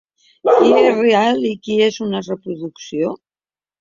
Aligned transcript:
Qui 0.47 0.69
és 0.77 0.95
real 1.01 1.45
i 1.51 1.53
qui 1.67 1.77
és 1.91 2.01
una 2.09 2.23
reproducció? 2.31 3.13